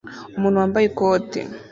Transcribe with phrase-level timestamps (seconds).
[0.37, 1.39] Umuntu wambaye ikoti